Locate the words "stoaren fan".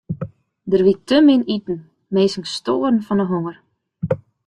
2.55-3.21